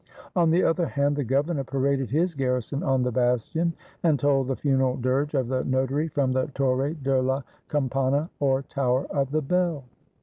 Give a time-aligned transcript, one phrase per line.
[0.35, 4.47] On the other hand, the gover nor paraded his garrison on the bastion, and tolled
[4.47, 9.05] the funeral dirge of the notary from the Torre de la Cam pana, or Tower
[9.11, 9.83] of the Bell.